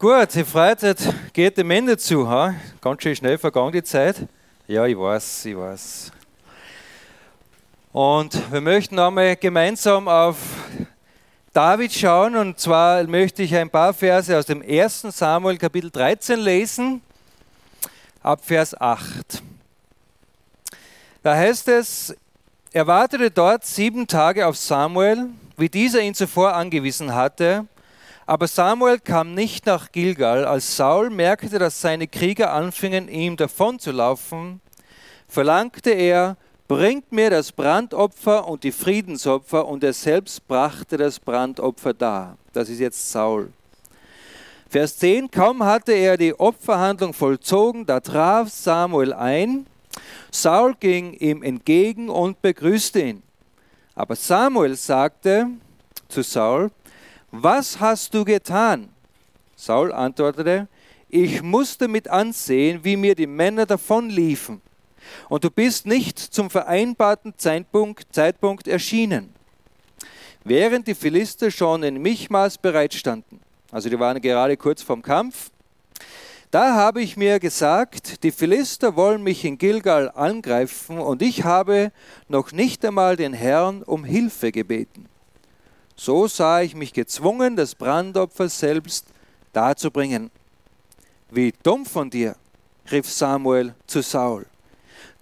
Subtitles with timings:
[0.00, 0.98] Gut, die Freizeit
[1.32, 2.28] geht dem Ende zu.
[2.30, 2.54] Ha?
[2.80, 4.28] Ganz schön schnell vergangen die Zeit.
[4.68, 6.12] Ja, ich weiß, ich weiß.
[7.90, 10.36] Und wir möchten einmal gemeinsam auf
[11.52, 12.36] David schauen.
[12.36, 15.00] Und zwar möchte ich ein paar Verse aus dem 1.
[15.10, 17.02] Samuel Kapitel 13 lesen,
[18.22, 19.42] ab Vers 8.
[21.24, 22.14] Da heißt es,
[22.70, 27.66] er wartete dort sieben Tage auf Samuel, wie dieser ihn zuvor angewiesen hatte.
[28.28, 30.44] Aber Samuel kam nicht nach Gilgal.
[30.44, 34.60] Als Saul merkte, dass seine Krieger anfingen, ihm davonzulaufen,
[35.26, 36.36] verlangte er,
[36.68, 42.36] bringt mir das Brandopfer und die Friedensopfer, und er selbst brachte das Brandopfer dar.
[42.52, 43.50] Das ist jetzt Saul.
[44.68, 49.64] Vers 10, kaum hatte er die Opferhandlung vollzogen, da traf Samuel ein.
[50.30, 53.22] Saul ging ihm entgegen und begrüßte ihn.
[53.94, 55.46] Aber Samuel sagte
[56.08, 56.70] zu Saul,
[57.30, 58.88] was hast du getan?
[59.56, 60.68] Saul antwortete,
[61.08, 64.60] ich musste mit ansehen, wie mir die Männer davonliefen,
[65.28, 69.32] und du bist nicht zum vereinbarten Zeitpunkt, Zeitpunkt erschienen.
[70.44, 73.40] Während die Philister schon in Michmas bereitstanden,
[73.70, 75.50] also die waren gerade kurz vorm Kampf,
[76.50, 81.92] da habe ich mir gesagt, die Philister wollen mich in Gilgal angreifen und ich habe
[82.28, 85.08] noch nicht einmal den Herrn um Hilfe gebeten.
[86.00, 89.06] So sah ich mich gezwungen, das Brandopfer selbst
[89.52, 90.30] darzubringen.
[91.28, 92.36] Wie dumm von dir,
[92.92, 94.46] rief Samuel zu Saul.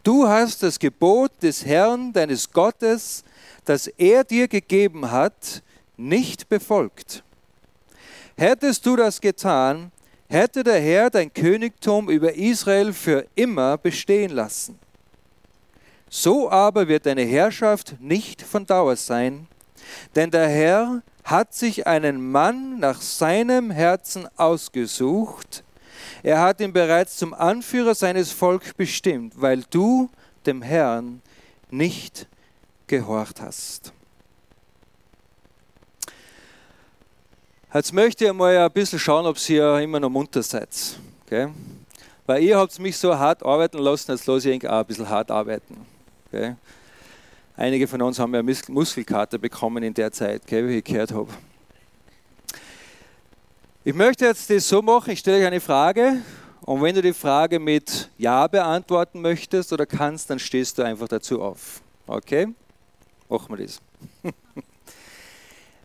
[0.03, 3.25] Du hast das Gebot des Herrn, deines Gottes,
[3.65, 5.63] das er dir gegeben hat,
[5.97, 7.25] nicht befolgt.
[8.37, 9.91] Hättest du das getan,
[10.29, 14.79] hätte der Herr dein Königtum über Israel für immer bestehen lassen.
[16.11, 19.49] So aber wird deine Herrschaft nicht von Dauer sein,
[20.15, 25.65] denn der Herr hat sich einen Mann nach seinem Herzen ausgesucht.
[26.23, 30.09] Er hat ihn bereits zum Anführer seines Volkes bestimmt, weil du
[30.47, 31.21] dem Herrn
[31.71, 32.27] nicht
[32.87, 33.93] gehorcht hast.
[37.75, 40.71] Jetzt möchte ich mal ein bisschen schauen, ob ihr immer noch munter seid.
[41.27, 41.49] Okay?
[42.25, 45.31] Weil ihr habt mich so hart arbeiten lassen, jetzt lasse ich auch ein bisschen hart
[45.31, 45.87] arbeiten.
[46.29, 46.55] Okay?
[47.59, 51.31] Einige von uns haben ja Muskelkater bekommen in der Zeit, wie ich gehört habe.
[53.83, 56.21] Ich möchte jetzt das so machen, ich stelle euch eine Frage
[56.61, 61.09] und wenn du die Frage mit Ja beantworten möchtest oder kannst, dann stehst du einfach
[61.09, 61.81] dazu auf.
[62.07, 62.49] Okay?
[63.31, 63.81] Machen wir das.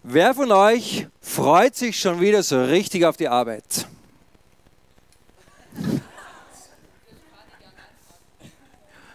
[0.03, 3.87] Wer von euch freut sich schon wieder so richtig auf die Arbeit?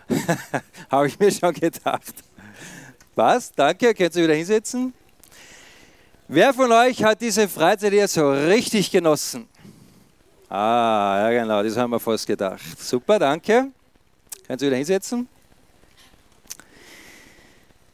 [0.90, 2.25] Habe ich mir schon gedacht.
[3.16, 3.50] Was?
[3.50, 4.92] Danke, könnt ihr wieder hinsetzen?
[6.28, 9.48] Wer von euch hat diese Freizeit hier so richtig genossen?
[10.50, 12.78] Ah, ja genau, das haben wir fast gedacht.
[12.78, 13.70] Super, danke.
[14.46, 15.26] Könnt ihr wieder hinsetzen?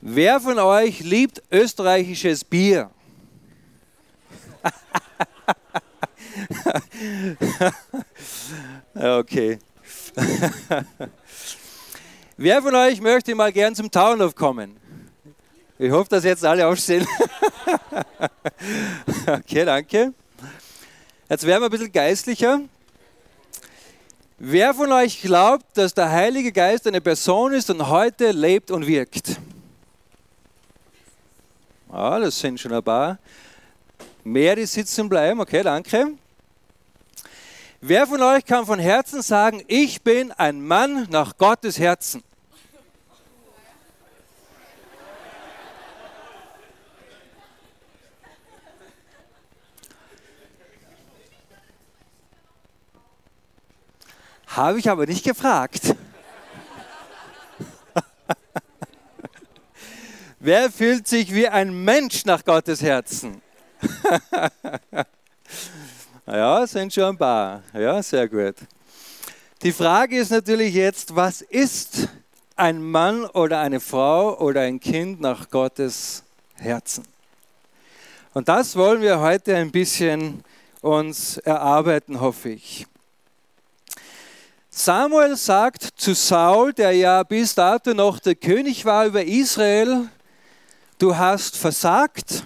[0.00, 2.90] Wer von euch liebt österreichisches Bier?
[8.96, 9.60] okay.
[12.36, 14.81] Wer von euch möchte mal gern zum Townhof kommen?
[15.82, 17.04] Ich hoffe, dass jetzt alle aufstehen.
[19.26, 20.14] okay, danke.
[21.28, 22.60] Jetzt werden wir ein bisschen geistlicher.
[24.38, 28.86] Wer von euch glaubt, dass der Heilige Geist eine Person ist und heute lebt und
[28.86, 29.40] wirkt?
[31.90, 33.18] Ah, das sind schon ein paar.
[34.22, 35.40] Mehr, die sitzen bleiben.
[35.40, 36.12] Okay, danke.
[37.80, 42.22] Wer von euch kann von Herzen sagen, ich bin ein Mann nach Gottes Herzen?
[54.54, 55.94] Habe ich aber nicht gefragt.
[60.40, 63.40] Wer fühlt sich wie ein Mensch nach Gottes Herzen?
[66.26, 67.62] ja, sind schon ein paar.
[67.72, 68.56] Ja, sehr gut.
[69.62, 72.08] Die Frage ist natürlich jetzt, was ist
[72.54, 76.24] ein Mann oder eine Frau oder ein Kind nach Gottes
[76.56, 77.04] Herzen?
[78.34, 80.44] Und das wollen wir heute ein bisschen
[80.82, 82.86] uns erarbeiten, hoffe ich.
[84.74, 90.08] Samuel sagt zu Saul, der ja bis dato noch der König war über Israel,
[90.98, 92.42] du hast versagt.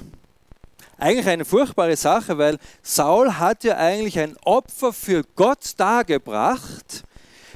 [0.99, 7.05] Eigentlich eine furchtbare Sache, weil Saul hat ja eigentlich ein Opfer für Gott dargebracht.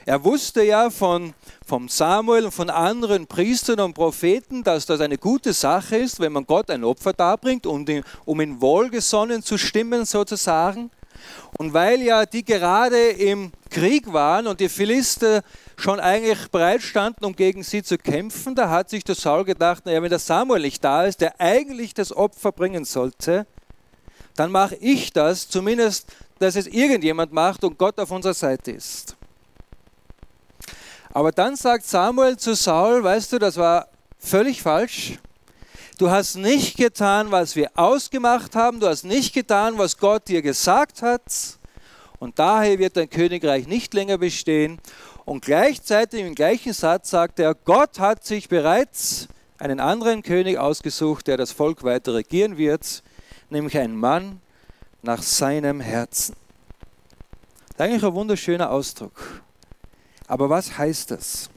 [0.07, 1.35] Er wusste ja von,
[1.67, 6.33] vom Samuel und von anderen Priestern und Propheten, dass das eine gute Sache ist, wenn
[6.33, 10.93] man Gott ein Opfer darbringt, um, den, um ihn wohlgesonnen zu stimmen sozusagen.
[11.59, 15.43] Und weil ja die gerade im Krieg waren und die Philister
[15.77, 19.87] schon eigentlich bereit standen, um gegen sie zu kämpfen, da hat sich der Saul gedacht,
[19.87, 23.47] naja, wenn der Samuel nicht da ist, der eigentlich das Opfer bringen sollte,
[24.37, 29.17] dann mache ich das, zumindest, dass es irgendjemand macht und Gott auf unserer Seite ist.
[31.13, 33.89] Aber dann sagt Samuel zu Saul, weißt du, das war
[34.19, 35.19] völlig falsch.
[36.00, 38.81] Du hast nicht getan, was wir ausgemacht haben.
[38.81, 41.31] Du hast nicht getan, was Gott dir gesagt hat.
[42.19, 44.81] Und daher wird dein Königreich nicht länger bestehen.
[45.26, 51.26] Und gleichzeitig im gleichen Satz sagt er, Gott hat sich bereits einen anderen König ausgesucht,
[51.26, 53.02] der das Volk weiter regieren wird,
[53.50, 54.41] nämlich einen Mann
[55.02, 56.35] nach seinem Herzen.
[57.58, 59.43] Das ist eigentlich ein wunderschöner Ausdruck.
[60.26, 61.50] Aber was heißt das?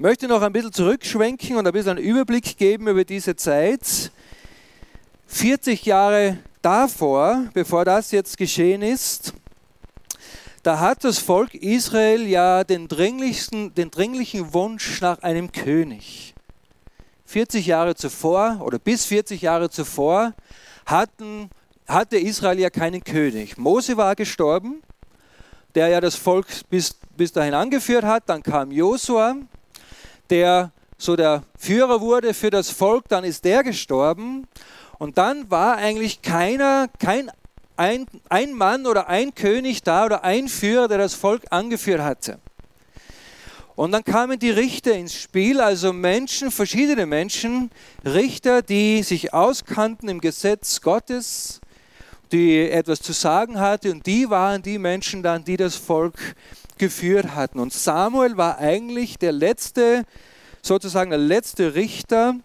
[0.00, 4.12] Möchte noch ein bisschen zurückschwenken und ein bisschen einen Überblick geben über diese Zeit.
[5.26, 9.34] 40 Jahre davor, bevor das jetzt geschehen ist,
[10.62, 16.32] da hat das Volk Israel ja den, dringlichsten, den dringlichen Wunsch nach einem König.
[17.24, 20.32] 40 Jahre zuvor oder bis 40 Jahre zuvor
[20.86, 21.50] hatten,
[21.88, 23.58] hatte Israel ja keinen König.
[23.58, 24.80] Mose war gestorben,
[25.74, 28.28] der ja das Volk bis, bis dahin angeführt hat.
[28.28, 29.34] Dann kam Josua,
[30.30, 34.48] der so der Führer wurde für das Volk, dann ist der gestorben
[34.98, 37.30] und dann war eigentlich keiner, kein
[37.76, 42.40] ein, ein Mann oder ein König da oder ein Führer, der das Volk angeführt hatte.
[43.76, 47.70] Und dann kamen die Richter ins Spiel, also Menschen, verschiedene Menschen,
[48.04, 51.60] Richter, die sich auskannten im Gesetz Gottes,
[52.32, 56.18] die etwas zu sagen hatten und die waren die Menschen dann, die das Volk
[56.78, 57.58] geführt hatten.
[57.58, 60.04] Und Samuel war eigentlich der letzte,
[60.62, 62.36] sozusagen der letzte Richter,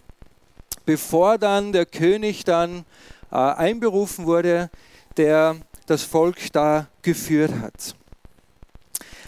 [0.85, 2.85] bevor dann der König dann
[3.31, 4.69] äh, einberufen wurde,
[5.17, 7.95] der das Volk da geführt hat.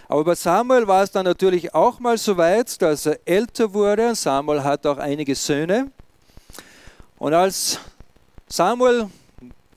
[0.07, 4.13] Aber bei Samuel war es dann natürlich auch mal so weit, dass er älter wurde.
[4.13, 5.92] Samuel hat auch einige Söhne.
[7.18, 7.80] Und als
[8.48, 9.10] Samuel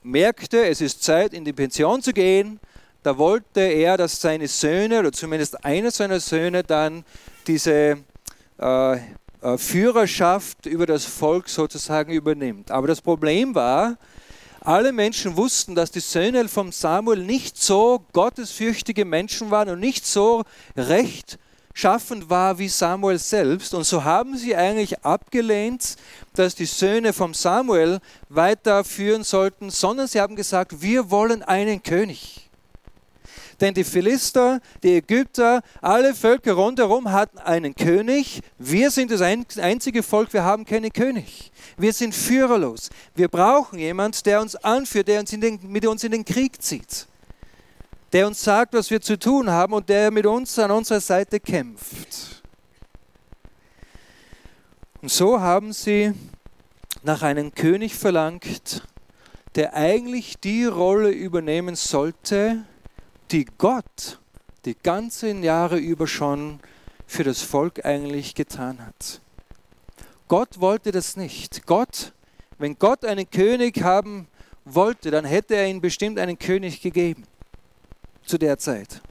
[0.03, 2.59] merkte, es ist Zeit, in die Pension zu gehen,
[3.09, 7.03] da wollte er, dass seine Söhne oder zumindest einer seiner Söhne dann
[7.47, 7.97] diese
[8.59, 12.69] äh, äh, Führerschaft über das Volk sozusagen übernimmt.
[12.69, 13.97] Aber das Problem war,
[14.61, 20.05] alle Menschen wussten, dass die Söhne von Samuel nicht so gottesfürchtige Menschen waren und nicht
[20.05, 20.43] so
[20.77, 23.73] rechtschaffend war wie Samuel selbst.
[23.73, 25.95] Und so haben sie eigentlich abgelehnt,
[26.35, 32.48] dass die Söhne von Samuel weiterführen sollten, sondern sie haben gesagt, wir wollen einen König.
[33.61, 38.41] Denn die Philister, die Ägypter, alle Völker rundherum hatten einen König.
[38.57, 41.51] Wir sind das einzige Volk, wir haben keinen König.
[41.77, 42.89] Wir sind führerlos.
[43.15, 47.07] Wir brauchen jemanden, der uns anführt, der uns den, mit uns in den Krieg zieht.
[48.13, 51.39] Der uns sagt, was wir zu tun haben und der mit uns an unserer Seite
[51.39, 52.43] kämpft.
[55.01, 56.13] Und so haben sie
[57.03, 58.83] nach einem König verlangt,
[59.55, 62.65] der eigentlich die Rolle übernehmen sollte,
[63.31, 64.19] die Gott
[64.65, 66.59] die ganzen Jahre über schon
[67.05, 69.21] für das Volk eigentlich getan hat.
[70.27, 71.65] Gott wollte das nicht.
[71.65, 72.13] Gott,
[72.57, 74.27] wenn Gott einen König haben
[74.65, 77.23] wollte, dann hätte er ihm bestimmt einen König gegeben
[78.25, 79.01] zu der Zeit.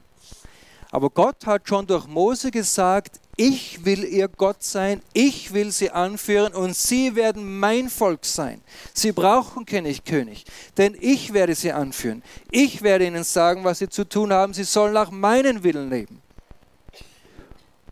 [0.91, 5.91] Aber Gott hat schon durch Mose gesagt, ich will ihr Gott sein, ich will sie
[5.91, 8.59] anführen und sie werden mein Volk sein.
[8.93, 10.43] Sie brauchen keinen König,
[10.75, 12.21] denn ich werde sie anführen.
[12.51, 14.53] Ich werde ihnen sagen, was sie zu tun haben.
[14.53, 16.21] Sie sollen nach meinen Willen leben.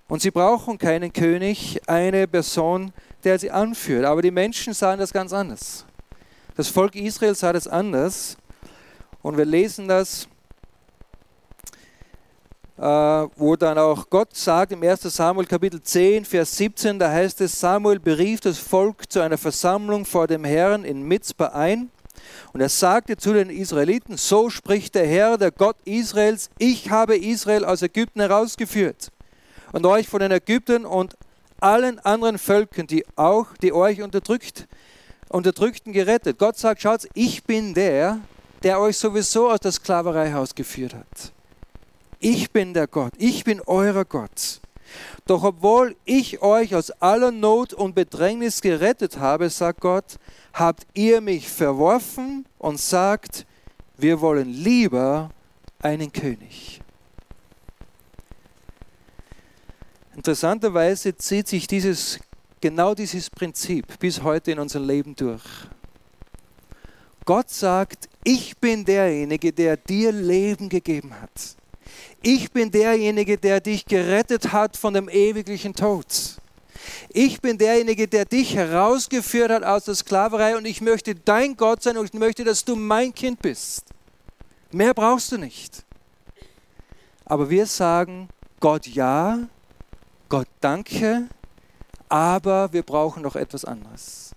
[0.10, 2.92] Und sie brauchen keinen König, eine Person,
[3.24, 4.04] der sie anführt.
[4.04, 5.86] Aber die Menschen sahen das ganz anders.
[6.58, 8.36] Das Volk Israel sah das anders.
[9.22, 10.28] Und wir lesen das
[12.78, 15.02] wo dann auch Gott sagt im 1.
[15.02, 20.06] Samuel Kapitel 10, Vers 17, da heißt es, Samuel berief das Volk zu einer Versammlung
[20.06, 21.90] vor dem Herrn in Mitzpah ein.
[22.54, 27.18] Und er sagte zu den Israeliten, so spricht der Herr, der Gott Israels, ich habe
[27.18, 29.12] Israel aus Ägypten herausgeführt
[29.72, 31.16] und euch von den Ägyptern und
[31.60, 34.68] allen anderen Völkern, die auch, die euch unterdrückt,
[35.30, 36.38] unterdrückten, gerettet.
[36.38, 38.20] Gott sagt, schaut, ich bin der,
[38.62, 41.32] der euch sowieso aus der Sklaverei herausgeführt hat.
[42.20, 44.62] Ich bin der Gott, ich bin euer Gott.
[45.26, 50.18] Doch obwohl ich euch aus aller Not und Bedrängnis gerettet habe, sagt Gott,
[50.54, 53.46] habt ihr mich verworfen und sagt,
[53.98, 55.30] wir wollen lieber
[55.80, 56.82] einen König.
[60.16, 62.20] Interessanterweise zieht sich dieses,
[62.60, 65.44] genau dieses Prinzip bis heute in unserem Leben durch.
[67.26, 71.58] Gott sagt, ich bin derjenige, der dir Leben gegeben hat.
[72.22, 76.06] Ich bin derjenige, der dich gerettet hat von dem ewiglichen Tod.
[77.10, 81.84] Ich bin derjenige, der dich herausgeführt hat aus der Sklaverei und ich möchte dein Gott
[81.84, 83.86] sein und ich möchte, dass du mein Kind bist.
[84.72, 85.84] Mehr brauchst du nicht.
[87.26, 89.40] Aber wir sagen Gott ja,
[90.30, 91.28] Gott danke,
[92.10, 94.32] aber wir brauchen noch etwas anderes.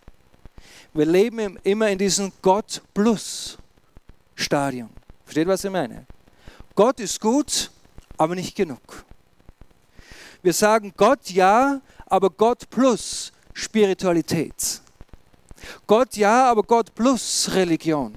[0.93, 3.59] Wir leben immer in diesem Gott plus
[4.35, 4.91] Stadium.
[5.25, 6.07] Versteht, was ich meine?
[6.81, 7.71] Gott ist gut,
[8.17, 9.05] aber nicht genug.
[10.41, 14.81] Wir sagen Gott ja, aber Gott plus Spiritualität.
[15.87, 18.15] Gott ja, aber Gott plus Religion.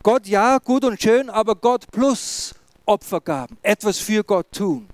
[0.00, 2.54] Gott ja, gut und schön, aber Gott plus
[2.84, 3.58] Opfergaben.
[3.62, 4.86] Etwas für Gott tun.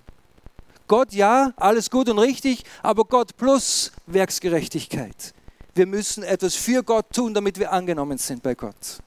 [0.88, 5.35] Gott ja, alles gut und richtig, aber Gott plus Werksgerechtigkeit.
[5.75, 9.02] Wir müssen etwas für Gott tun, damit wir angenommen sind bei Gott.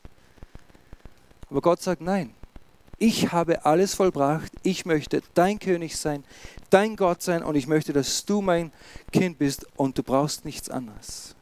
[1.50, 2.36] Aber Gott sagt nein.
[2.97, 4.51] Ich habe alles vollbracht.
[4.63, 6.23] Ich möchte dein König sein,
[6.69, 8.71] dein Gott sein und ich möchte, dass du mein
[9.11, 11.35] Kind bist und du brauchst nichts anderes.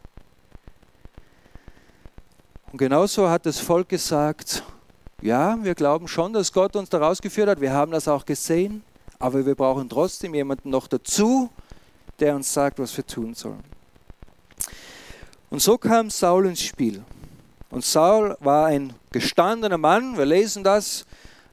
[2.71, 4.63] Und genauso hat das Volk gesagt,
[5.21, 7.61] ja, wir glauben schon, dass Gott uns da rausgeführt hat.
[7.61, 8.83] Wir haben das auch gesehen,
[9.19, 11.49] aber wir brauchen trotzdem jemanden noch dazu,
[12.19, 13.63] der uns sagt, was wir tun sollen.
[15.51, 17.03] Und so kam Saul ins Spiel.
[17.69, 21.05] Und Saul war ein gestandener Mann, wir lesen das,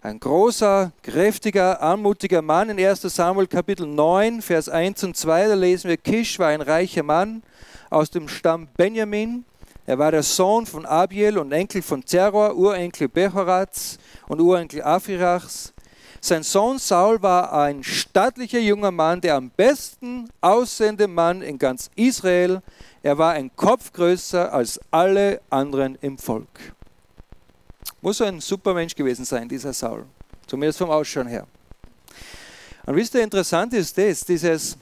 [0.02, 5.48] ein großer, kräftiger, anmutiger Mann in 1 Samuel Kapitel 9, Vers 1 und 2.
[5.48, 7.42] Da lesen wir, Kisch war ein reicher Mann
[7.90, 9.44] aus dem Stamm Benjamin.
[9.84, 15.74] Er war der Sohn von Abiel und Enkel von Zeror, Urenkel Behorats und Urenkel Afirachs.
[16.22, 21.90] Sein Sohn Saul war ein stattlicher junger Mann, der am besten aussehende Mann in ganz
[21.94, 22.62] Israel.
[23.02, 26.74] Er war ein Kopf größer als alle anderen im Volk.
[28.02, 30.06] Muss ein super Mensch gewesen sein, dieser Saul.
[30.46, 31.46] Zumindest vom Ausschauen her.
[32.86, 34.78] Und wisst ihr, interessant ist das, dieses,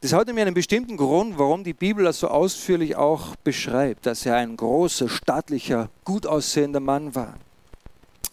[0.00, 4.24] das hat nämlich einen bestimmten Grund, warum die Bibel das so ausführlich auch beschreibt, dass
[4.24, 7.34] er ein großer, stattlicher, gut aussehender Mann war.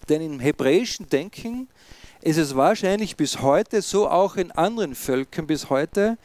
[0.09, 1.67] Denn im hebräischen Denken
[2.25, 6.17] ist es wahrscheinlich bis heute, so auch in anderen Völkern bis heute,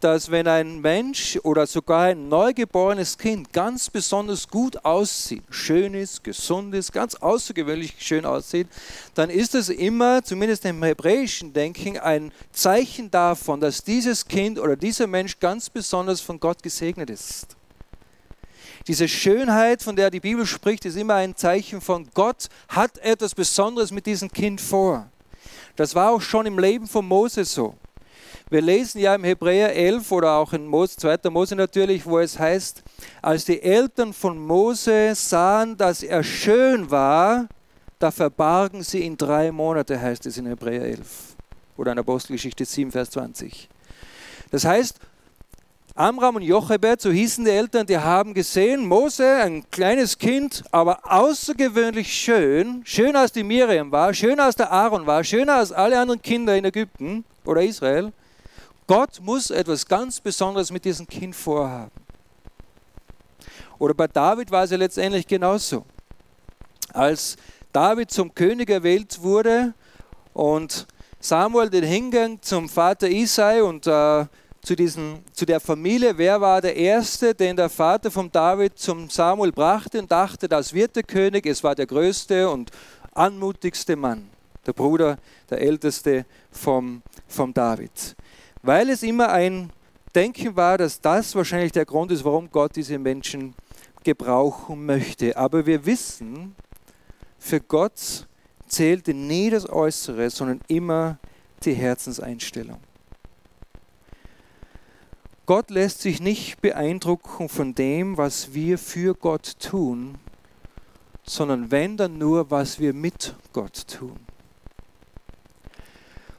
[0.00, 6.22] dass wenn ein Mensch oder sogar ein neugeborenes Kind ganz besonders gut aussieht, schön ist,
[6.22, 8.68] gesund ist, ganz außergewöhnlich schön aussieht,
[9.14, 14.76] dann ist es immer, zumindest im hebräischen Denken, ein Zeichen davon, dass dieses Kind oder
[14.76, 17.56] dieser Mensch ganz besonders von Gott gesegnet ist.
[18.88, 23.34] Diese Schönheit, von der die Bibel spricht, ist immer ein Zeichen von Gott hat etwas
[23.34, 25.10] Besonderes mit diesem Kind vor.
[25.76, 27.74] Das war auch schon im Leben von Mose so.
[28.48, 31.30] Wir lesen ja im Hebräer 11 oder auch in Mose, 2.
[31.30, 32.82] Mose natürlich, wo es heißt,
[33.20, 37.48] als die Eltern von Mose sahen, dass er schön war,
[37.98, 41.36] da verbargen sie ihn drei Monate, heißt es in Hebräer 11
[41.76, 43.68] oder in Apostelgeschichte 7, Vers 20.
[44.50, 45.00] Das heißt,
[45.98, 51.00] Amram und Jochebed, so hießen die Eltern, die haben gesehen, Mose, ein kleines Kind, aber
[51.10, 55.98] außergewöhnlich schön, schöner als die Miriam war, schöner als der Aaron war, schöner als alle
[55.98, 58.12] anderen Kinder in Ägypten oder Israel.
[58.86, 61.90] Gott muss etwas ganz Besonderes mit diesem Kind vorhaben.
[63.78, 65.86] Oder bei David war es ja letztendlich genauso.
[66.92, 67.38] Als
[67.72, 69.72] David zum König erwählt wurde
[70.34, 70.86] und
[71.20, 74.26] Samuel den Hingang zum Vater Isai und äh,
[74.66, 79.08] zu, diesen, zu der Familie, wer war der Erste, den der Vater von David zum
[79.08, 81.46] Samuel brachte und dachte, das wird der König.
[81.46, 82.72] Es war der größte und
[83.14, 84.28] anmutigste Mann,
[84.66, 85.18] der Bruder,
[85.48, 88.16] der älteste vom, vom David.
[88.60, 89.70] Weil es immer ein
[90.16, 93.54] Denken war, dass das wahrscheinlich der Grund ist, warum Gott diese Menschen
[94.02, 95.36] gebrauchen möchte.
[95.36, 96.56] Aber wir wissen,
[97.38, 98.26] für Gott
[98.66, 101.20] zählte nie das Äußere, sondern immer
[101.62, 102.80] die Herzenseinstellung.
[105.46, 110.18] Gott lässt sich nicht beeindrucken von dem, was wir für Gott tun,
[111.22, 114.18] sondern wenn dann nur, was wir mit Gott tun.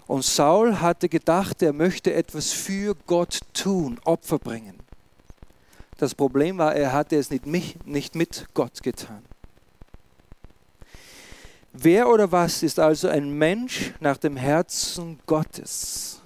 [0.07, 4.77] Und Saul hatte gedacht, er möchte etwas für Gott tun, Opfer bringen.
[5.97, 9.23] Das Problem war, er hatte es nicht, nicht mit Gott getan.
[11.71, 16.16] Wer oder was ist also ein Mensch nach dem Herzen Gottes?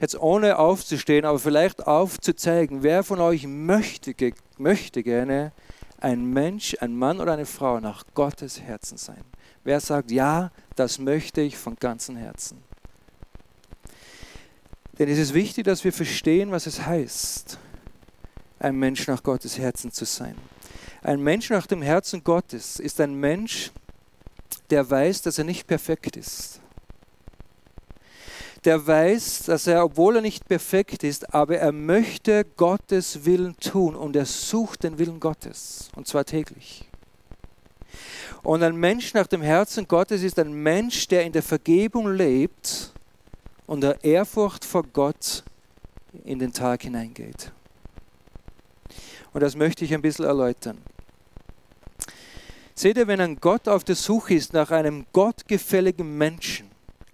[0.00, 4.14] Jetzt ohne aufzustehen, aber vielleicht aufzuzeigen, wer von euch möchte,
[4.58, 5.52] möchte gerne
[6.00, 9.22] ein Mensch, ein Mann oder eine Frau nach Gottes Herzen sein?
[9.62, 12.62] Wer sagt, ja, das möchte ich von ganzem Herzen?
[14.98, 17.58] Denn es ist wichtig, dass wir verstehen, was es heißt,
[18.58, 20.34] ein Mensch nach Gottes Herzen zu sein.
[21.02, 23.70] Ein Mensch nach dem Herzen Gottes ist ein Mensch,
[24.68, 26.59] der weiß, dass er nicht perfekt ist.
[28.64, 33.94] Der weiß, dass er, obwohl er nicht perfekt ist, aber er möchte Gottes Willen tun
[33.94, 36.84] und er sucht den Willen Gottes, und zwar täglich.
[38.42, 42.92] Und ein Mensch nach dem Herzen Gottes ist ein Mensch, der in der Vergebung lebt
[43.66, 45.44] und der Ehrfurcht vor Gott
[46.24, 47.52] in den Tag hineingeht.
[49.32, 50.78] Und das möchte ich ein bisschen erläutern.
[52.74, 56.69] Seht ihr, wenn ein Gott auf der Suche ist nach einem gottgefälligen Menschen,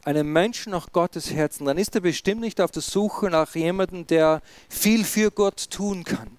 [0.07, 4.07] einem Menschen nach Gottes Herzen, dann ist er bestimmt nicht auf der Suche nach jemandem,
[4.07, 6.31] der viel für Gott tun kann.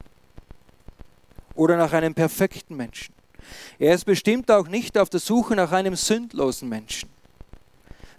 [1.54, 3.14] Oder nach einem perfekten Menschen.
[3.78, 7.10] Er ist bestimmt auch nicht auf der Suche nach einem sündlosen Menschen.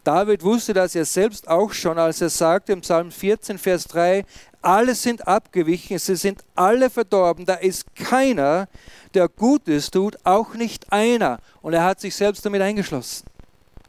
[0.05, 4.25] David wusste das ja selbst auch schon, als er sagte im Psalm 14, Vers 3,
[4.61, 8.69] alle sind abgewichen, sie sind alle verdorben, da ist keiner,
[9.14, 11.40] der Gutes tut, auch nicht einer.
[11.62, 13.25] Und er hat sich selbst damit eingeschlossen.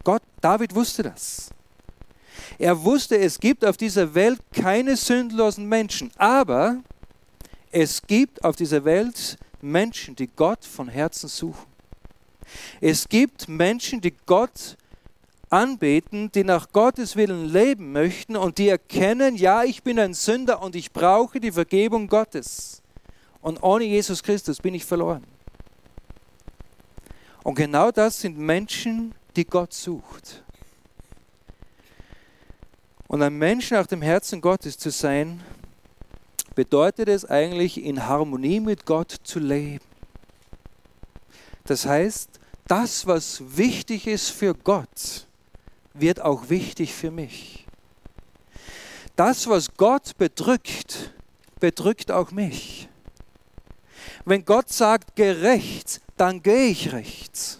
[0.03, 1.49] Gott, David wusste das.
[2.57, 6.77] Er wusste, es gibt auf dieser Welt keine sündlosen Menschen, aber
[7.71, 11.67] es gibt auf dieser Welt Menschen, die Gott von Herzen suchen.
[12.81, 14.77] Es gibt Menschen, die Gott
[15.49, 20.61] anbeten, die nach Gottes Willen leben möchten und die erkennen, ja, ich bin ein Sünder
[20.61, 22.81] und ich brauche die Vergebung Gottes.
[23.41, 25.23] Und ohne Jesus Christus bin ich verloren.
[27.43, 30.43] Und genau das sind Menschen, die Gott sucht.
[33.07, 35.41] Und ein Mensch nach dem Herzen Gottes zu sein,
[36.55, 39.85] bedeutet es eigentlich, in Harmonie mit Gott zu leben.
[41.63, 45.27] Das heißt, das, was wichtig ist für Gott,
[45.93, 47.65] wird auch wichtig für mich.
[49.15, 51.13] Das, was Gott bedrückt,
[51.59, 52.89] bedrückt auch mich.
[54.25, 57.59] Wenn Gott sagt, geh rechts, dann gehe ich rechts.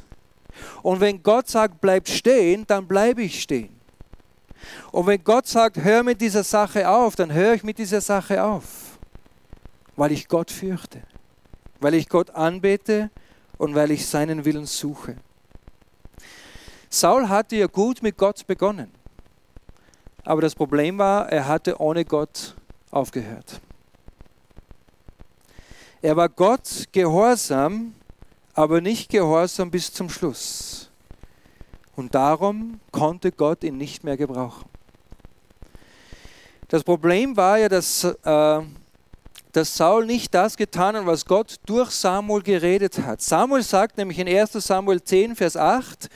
[0.82, 3.76] Und wenn Gott sagt, bleib stehen, dann bleibe ich stehen.
[4.92, 8.44] Und wenn Gott sagt, hör mit dieser Sache auf, dann höre ich mit dieser Sache
[8.44, 8.90] auf
[10.00, 11.02] weil ich Gott fürchte,
[11.82, 13.12] weil ich Gott anbete
[13.58, 15.18] und weil ich seinen Willen suche.
[16.90, 18.90] Saul hatte ja gut mit Gott begonnen,
[20.24, 22.56] aber das Problem war, er hatte ohne Gott
[22.92, 23.60] aufgehört.
[26.02, 27.94] Er war Gott gehorsam,
[28.60, 30.90] aber nicht gehorsam bis zum Schluss.
[31.96, 34.66] Und darum konnte Gott ihn nicht mehr gebrauchen.
[36.68, 38.62] Das Problem war ja, dass äh,
[39.54, 43.22] dass Saul nicht das getan hat, was Gott durch Samuel geredet hat.
[43.22, 46.10] Samuel sagt nämlich in 1 Samuel 10, Vers 8,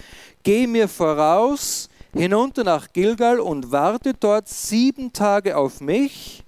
[0.44, 6.44] Geh mir voraus hinunter nach Gilgal und warte dort sieben Tage auf mich.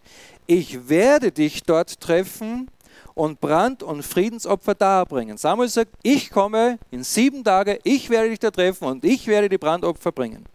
[0.46, 2.70] Ich werde dich dort treffen
[3.16, 5.38] und Brand- und Friedensopfer darbringen.
[5.38, 9.50] Samuel sagt, ich komme in sieben Tagen, ich werde dich da treffen und ich werde
[9.50, 10.46] die Brandopfer bringen.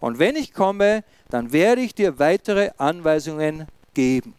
[0.00, 4.34] Und wenn ich komme, dann werde ich dir weitere Anweisungen geben.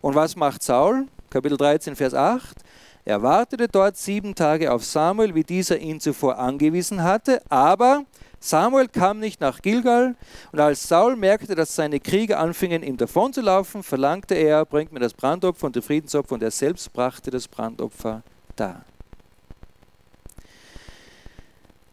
[0.00, 1.08] Und was macht Saul?
[1.28, 2.56] Kapitel 13, Vers 8.
[3.04, 8.04] Er wartete dort sieben Tage auf Samuel, wie dieser ihn zuvor angewiesen hatte, aber
[8.40, 10.14] Samuel kam nicht nach Gilgal
[10.52, 15.14] und als Saul merkte, dass seine Krieger anfingen, ihm davonzulaufen, verlangte er, bringt mir das
[15.14, 18.22] Brandopfer und das Friedensopfer und er selbst brachte das Brandopfer
[18.54, 18.84] dar.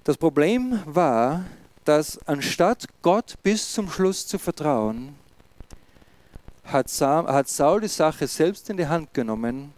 [0.03, 1.45] Das Problem war,
[1.83, 5.15] dass anstatt Gott bis zum Schluss zu vertrauen,
[6.63, 9.73] hat, Saul die Sache selbst in die Hand genommen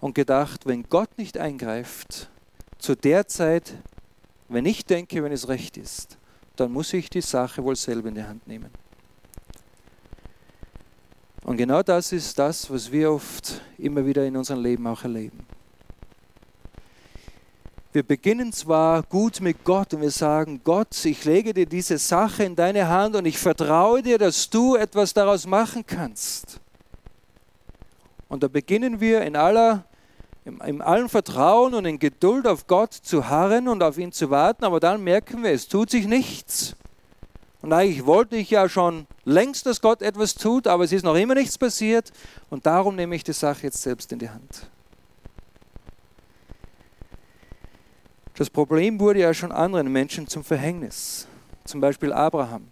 [0.00, 2.30] und gedacht, wenn Gott nicht eingreift,
[2.78, 3.74] zu der Zeit,
[4.48, 6.18] wenn ich denke, wenn es recht ist,
[6.56, 8.70] dann muss ich die Sache wohl selber in die Hand nehmen.
[11.44, 15.44] Und genau das ist das, was wir oft immer wieder in unserem Leben auch erleben.
[17.92, 22.44] Wir beginnen zwar gut mit Gott und wir sagen, Gott, ich lege dir diese Sache
[22.44, 26.58] in deine Hand und ich vertraue dir, dass du etwas daraus machen kannst.
[28.28, 29.84] Und da beginnen wir in aller
[30.44, 34.64] in allem Vertrauen und in Geduld auf Gott zu harren und auf ihn zu warten,
[34.64, 36.74] aber dann merken wir, es tut sich nichts.
[37.60, 41.14] Und eigentlich wollte ich ja schon längst, dass Gott etwas tut, aber es ist noch
[41.14, 42.10] immer nichts passiert
[42.50, 44.68] und darum nehme ich die Sache jetzt selbst in die Hand.
[48.34, 51.28] Das Problem wurde ja schon anderen Menschen zum Verhängnis,
[51.64, 52.68] zum Beispiel Abraham.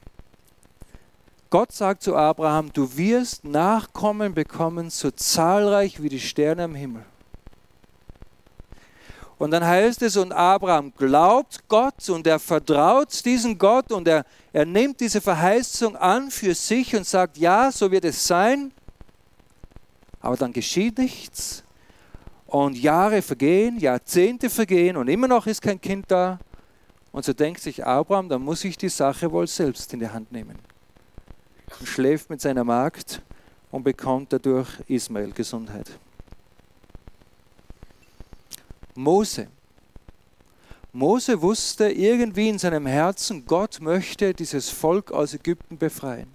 [1.51, 7.05] Gott sagt zu Abraham, du wirst Nachkommen bekommen, so zahlreich wie die Sterne am Himmel.
[9.41, 14.27] Und dann heißt es, und Abraham glaubt Gott und er vertraut diesen Gott und er,
[14.53, 18.71] er nimmt diese Verheißung an für sich und sagt, ja, so wird es sein.
[20.21, 21.65] Aber dann geschieht nichts.
[22.49, 26.39] Und Jahre vergehen, Jahrzehnte vergehen und immer noch ist kein Kind da.
[27.11, 30.31] Und so denkt sich Abraham, dann muss ich die Sache wohl selbst in die Hand
[30.31, 30.59] nehmen.
[31.79, 33.23] Und schläft mit seiner Magd
[33.71, 35.99] und bekommt dadurch Ismael Gesundheit.
[38.95, 39.49] Mose.
[40.93, 46.31] Mose wusste irgendwie in seinem Herzen, Gott möchte dieses Volk aus Ägypten befreien.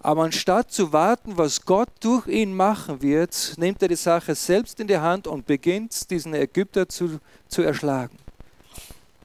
[0.00, 4.78] Aber anstatt zu warten, was Gott durch ihn machen wird, nimmt er die Sache selbst
[4.78, 8.16] in die Hand und beginnt, diesen Ägypter zu, zu erschlagen.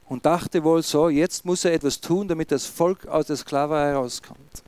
[0.08, 3.94] Und dachte wohl so, jetzt muss er etwas tun, damit das Volk aus der Sklaverei
[3.94, 4.64] rauskommt.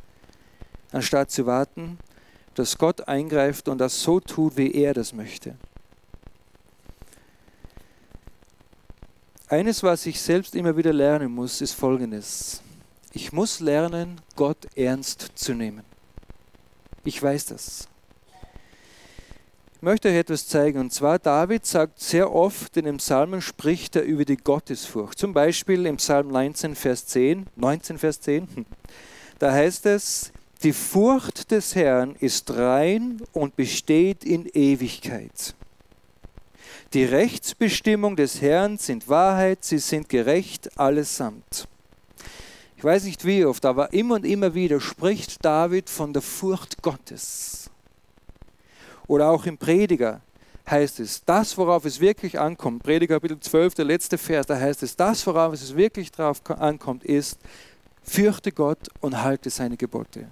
[0.91, 1.97] Anstatt zu warten,
[2.55, 5.55] dass Gott eingreift und das so tut, wie er das möchte.
[9.49, 12.61] Eines, was ich selbst immer wieder lernen muss, ist Folgendes.
[13.11, 15.83] Ich muss lernen, Gott ernst zu nehmen.
[17.03, 17.87] Ich weiß das.
[19.75, 20.79] Ich möchte euch etwas zeigen.
[20.79, 25.19] Und zwar, David sagt sehr oft in den Psalmen, spricht er über die Gottesfurcht.
[25.19, 27.47] Zum Beispiel im Psalm 19, Vers 10.
[27.55, 28.47] 19, Vers 10.
[29.39, 35.53] Da heißt es, die Furcht des Herrn ist rein und besteht in Ewigkeit.
[36.93, 41.67] Die Rechtsbestimmung des Herrn sind Wahrheit, sie sind gerecht allesamt.
[42.77, 46.83] Ich weiß nicht wie oft, aber immer und immer wieder spricht David von der Furcht
[46.83, 47.71] Gottes.
[49.07, 50.21] Oder auch im Prediger
[50.69, 54.83] heißt es, das, worauf es wirklich ankommt, Prediger Kapitel 12, der letzte Vers, da heißt
[54.83, 57.39] es, das, worauf es wirklich drauf ankommt, ist,
[58.03, 60.27] fürchte Gott und halte seine Gebote.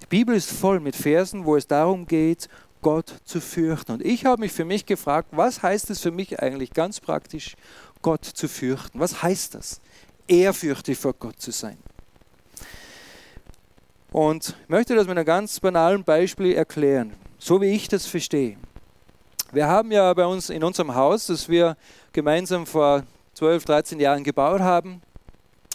[0.00, 2.48] Die Bibel ist voll mit Versen, wo es darum geht,
[2.86, 3.90] Gott zu fürchten.
[3.94, 7.56] Und ich habe mich für mich gefragt, was heißt es für mich eigentlich ganz praktisch,
[8.00, 9.00] Gott zu fürchten?
[9.00, 9.80] Was heißt das?
[10.28, 11.78] Ehrfürchtig vor Gott zu sein.
[14.12, 18.56] Und ich möchte das mit einem ganz banalen Beispiel erklären, so wie ich das verstehe.
[19.50, 21.76] Wir haben ja bei uns in unserem Haus, das wir
[22.12, 23.02] gemeinsam vor
[23.34, 25.02] 12, 13 Jahren gebaut haben,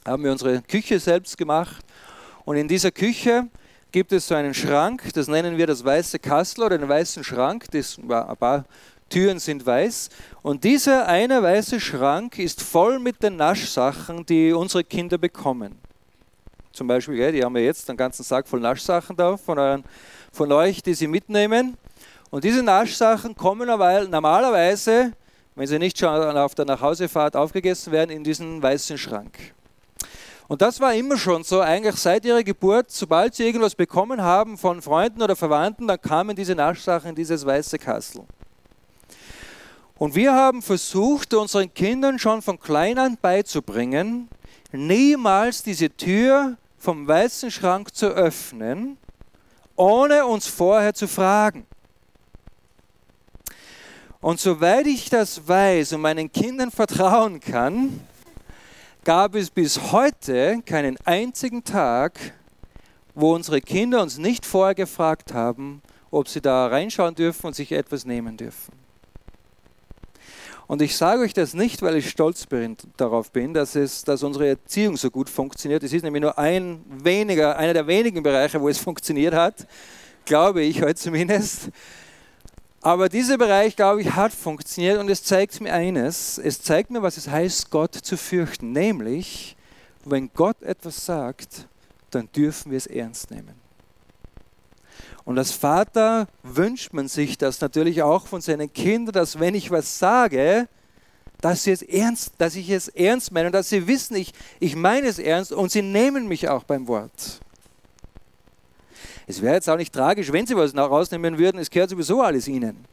[0.07, 1.83] haben wir unsere Küche selbst gemacht.
[2.45, 3.49] Und in dieser Küche
[3.91, 7.65] gibt es so einen Schrank, das nennen wir das weiße Kastel oder den weißen Schrank,
[7.71, 8.65] das, ein paar
[9.09, 10.09] Türen sind weiß.
[10.41, 15.77] Und dieser eine weiße Schrank ist voll mit den Naschsachen, die unsere Kinder bekommen.
[16.71, 19.83] Zum Beispiel, die haben wir jetzt einen ganzen Sack voll Naschsachen da von, euren,
[20.31, 21.77] von euch, die sie mitnehmen.
[22.29, 25.11] Und diese Naschsachen kommen normalerweise,
[25.55, 29.37] wenn sie nicht schon auf der Nachhausefahrt aufgegessen werden, in diesen weißen Schrank.
[30.51, 34.57] Und das war immer schon so, eigentlich seit ihrer Geburt, sobald sie irgendwas bekommen haben
[34.57, 38.25] von Freunden oder Verwandten, dann kamen diese Naschsachen in dieses weiße Kastel.
[39.97, 44.27] Und wir haben versucht, unseren Kindern schon von klein an beizubringen,
[44.73, 48.97] niemals diese Tür vom weißen Schrank zu öffnen,
[49.77, 51.65] ohne uns vorher zu fragen.
[54.19, 58.01] Und soweit ich das weiß und meinen Kindern vertrauen kann,
[59.03, 62.19] gab es bis heute keinen einzigen Tag,
[63.15, 67.71] wo unsere Kinder uns nicht vorher gefragt haben, ob sie da reinschauen dürfen und sich
[67.71, 68.73] etwas nehmen dürfen.
[70.67, 74.23] Und ich sage euch das nicht, weil ich stolz bin, darauf bin, dass, es, dass
[74.23, 75.83] unsere Erziehung so gut funktioniert.
[75.83, 79.67] Es ist nämlich nur ein weniger, einer der wenigen Bereiche, wo es funktioniert hat,
[80.23, 81.71] glaube ich heute zumindest.
[82.83, 86.39] Aber dieser Bereich, glaube ich, hat funktioniert und es zeigt mir eines.
[86.39, 88.71] Es zeigt mir, was es heißt, Gott zu fürchten.
[88.71, 89.55] Nämlich,
[90.03, 91.67] wenn Gott etwas sagt,
[92.09, 93.53] dann dürfen wir es ernst nehmen.
[95.23, 99.69] Und als Vater wünscht man sich das natürlich auch von seinen Kindern, dass wenn ich
[99.69, 100.67] was sage,
[101.39, 104.75] dass, sie es ernst, dass ich es ernst meine und dass sie wissen, ich, ich
[104.75, 107.41] meine es ernst und sie nehmen mich auch beim Wort.
[109.31, 112.49] Es wäre jetzt auch nicht tragisch, wenn sie was rausnehmen würden, es gehört sowieso alles
[112.49, 112.83] ihnen.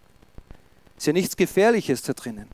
[0.97, 2.47] Ist ja nichts Gefährliches da drinnen.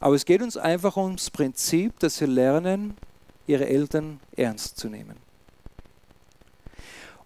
[0.00, 2.96] Aber es geht uns einfach ums Prinzip, dass sie lernen,
[3.46, 5.16] ihre Eltern ernst zu nehmen.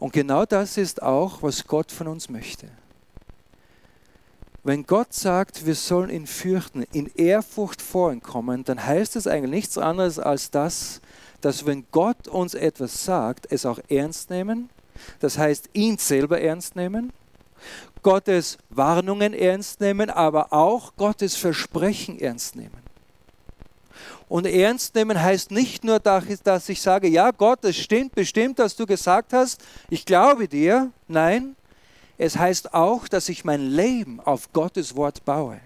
[0.00, 2.66] Und genau das ist auch, was Gott von uns möchte.
[4.64, 9.28] Wenn Gott sagt, wir sollen ihn fürchten, in Ehrfurcht vor ihm kommen, dann heißt es
[9.28, 11.00] eigentlich nichts anderes als das,
[11.40, 14.68] dass wenn Gott uns etwas sagt, es auch ernst nehmen
[15.20, 17.12] das heißt, ihn selber ernst nehmen,
[18.02, 22.82] Gottes Warnungen ernst nehmen, aber auch Gottes Versprechen ernst nehmen.
[24.28, 28.74] Und ernst nehmen heißt nicht nur, dass ich sage, ja Gott, es stimmt bestimmt, was
[28.74, 30.90] du gesagt hast, ich glaube dir.
[31.06, 31.54] Nein,
[32.18, 35.60] es heißt auch, dass ich mein Leben auf Gottes Wort baue.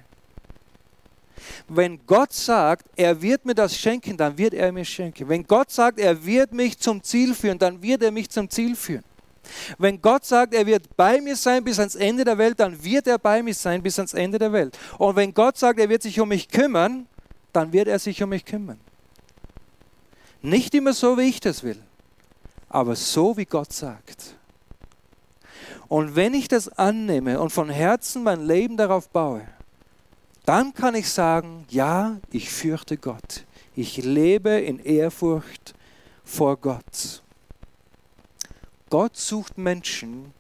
[1.69, 5.29] Wenn Gott sagt, er wird mir das schenken, dann wird er mir schenken.
[5.29, 8.75] Wenn Gott sagt, er wird mich zum Ziel führen, dann wird er mich zum Ziel
[8.75, 9.05] führen.
[9.78, 13.06] Wenn Gott sagt, er wird bei mir sein bis ans Ende der Welt, dann wird
[13.06, 14.78] er bei mir sein bis ans Ende der Welt.
[14.98, 17.06] Und wenn Gott sagt, er wird sich um mich kümmern,
[17.52, 18.80] dann wird er sich um mich kümmern.
[20.42, 21.78] Nicht immer so, wie ich das will,
[22.68, 24.37] aber so, wie Gott sagt.
[25.88, 29.46] Und wenn ich das annehme und von Herzen mein Leben darauf baue,
[30.44, 33.44] dann kann ich sagen, ja, ich fürchte Gott.
[33.74, 35.74] Ich lebe in Ehrfurcht
[36.24, 37.22] vor Gott.
[38.88, 40.33] Gott sucht Menschen,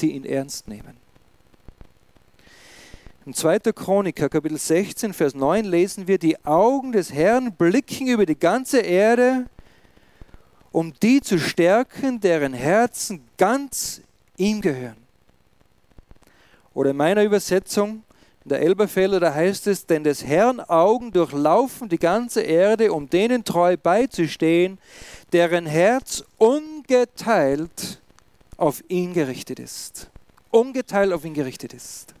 [0.00, 0.96] die ihn ernst nehmen.
[3.24, 3.60] Im 2.
[3.72, 8.80] Chroniker, Kapitel 16, Vers 9 lesen wir, die Augen des Herrn blicken über die ganze
[8.80, 9.46] Erde,
[10.72, 14.00] um die zu stärken, deren Herzen ganz
[14.36, 14.96] ihm gehören.
[16.74, 18.02] Oder in meiner Übersetzung,
[18.42, 23.08] in der Elberfelder, da heißt es, denn des Herrn Augen durchlaufen die ganze Erde, um
[23.08, 24.78] denen treu beizustehen,
[25.32, 26.24] deren Herz
[26.82, 28.00] ungeteilt
[28.56, 30.10] auf ihn gerichtet ist.
[30.50, 32.14] Ungeteilt auf ihn gerichtet ist.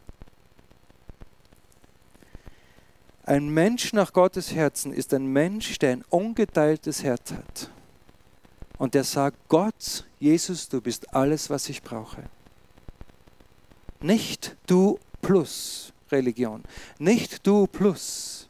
[3.24, 7.70] Ein Mensch nach Gottes Herzen ist ein Mensch, der ein ungeteiltes Herz hat.
[8.78, 12.24] Und der sagt, Gott, Jesus, du bist alles, was ich brauche.
[14.00, 16.62] Nicht du plus Religion,
[16.98, 18.48] nicht du plus,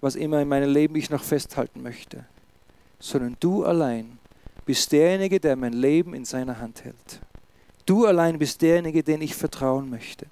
[0.00, 2.24] was immer in meinem Leben ich noch festhalten möchte,
[2.98, 4.15] sondern du allein
[4.66, 7.20] bist derjenige, der mein Leben in seiner Hand hält.
[7.86, 10.26] Du allein bist derjenige, den ich vertrauen möchte.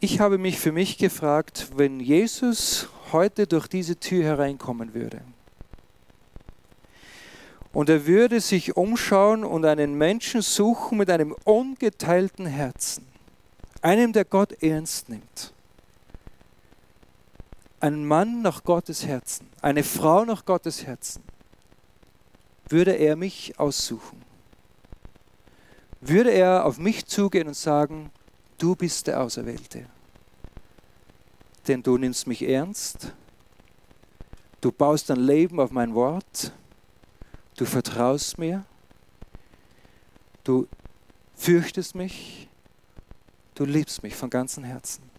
[0.00, 5.22] Ich habe mich für mich gefragt, wenn Jesus heute durch diese Tür hereinkommen würde
[7.72, 13.06] und er würde sich umschauen und einen Menschen suchen mit einem ungeteilten Herzen,
[13.82, 15.52] einem, der Gott ernst nimmt,
[17.80, 21.22] ein Mann nach Gottes Herzen, eine Frau nach Gottes Herzen,
[22.68, 24.22] würde er mich aussuchen.
[26.00, 28.10] Würde er auf mich zugehen und sagen,
[28.58, 29.86] du bist der Auserwählte.
[31.66, 33.12] Denn du nimmst mich ernst,
[34.60, 36.52] du baust dein Leben auf mein Wort,
[37.56, 38.64] du vertraust mir,
[40.44, 40.68] du
[41.34, 42.48] fürchtest mich,
[43.54, 45.09] du liebst mich von ganzem Herzen.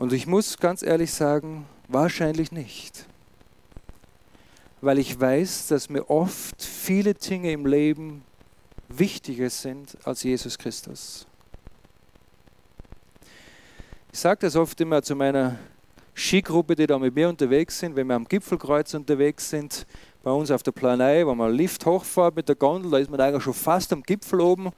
[0.00, 3.04] Und ich muss ganz ehrlich sagen, wahrscheinlich nicht.
[4.80, 8.22] Weil ich weiß, dass mir oft viele Dinge im Leben
[8.88, 11.26] wichtiger sind als Jesus Christus.
[14.10, 15.58] Ich sage das oft immer zu meiner
[16.14, 19.86] Skigruppe, die da mit mir unterwegs sind, wenn wir am Gipfelkreuz unterwegs sind,
[20.22, 23.20] bei uns auf der Planei, wo man Lift hochfährt mit der Gondel, da ist man
[23.20, 24.70] eigentlich schon fast am Gipfel oben.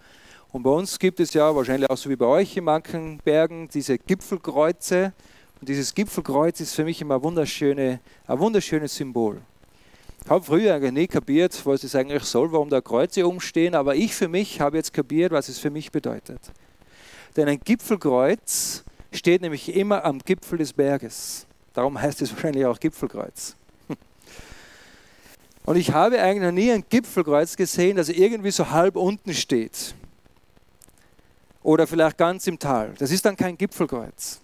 [0.53, 3.69] Und bei uns gibt es ja wahrscheinlich auch so wie bei euch in manchen Bergen
[3.73, 5.15] diese Gipfelkreuze.
[5.59, 9.41] Und dieses Gipfelkreuz ist für mich immer ein, wunderschöne, ein wunderschönes Symbol.
[10.23, 13.97] Ich habe früher eigentlich nie kapiert, was es eigentlich soll, warum da Kreuze umstehen, aber
[13.97, 16.41] ich für mich habe jetzt kapiert, was es für mich bedeutet.
[17.35, 21.47] Denn ein Gipfelkreuz steht nämlich immer am Gipfel des Berges.
[21.73, 23.57] Darum heißt es wahrscheinlich auch Gipfelkreuz.
[25.65, 29.95] Und ich habe eigentlich noch nie ein Gipfelkreuz gesehen, das irgendwie so halb unten steht.
[31.63, 32.95] Oder vielleicht ganz im Tal.
[32.99, 34.41] Das ist dann kein Gipfelkreuz.